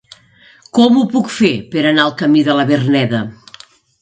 Com 0.77 0.97
ho 1.01 1.03
puc 1.11 1.29
fer 1.33 1.51
per 1.75 1.83
anar 1.91 2.07
al 2.09 2.15
camí 2.23 2.43
de 2.49 2.57
la 2.61 2.67
Verneda? 2.73 3.23